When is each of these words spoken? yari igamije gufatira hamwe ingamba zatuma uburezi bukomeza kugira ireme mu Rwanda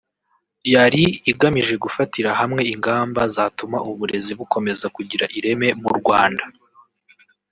yari 0.73 1.03
igamije 1.31 1.75
gufatira 1.83 2.29
hamwe 2.39 2.61
ingamba 2.73 3.21
zatuma 3.35 3.77
uburezi 3.91 4.31
bukomeza 4.39 4.85
kugira 4.95 5.25
ireme 5.37 5.67
mu 5.81 5.89
Rwanda 5.99 6.43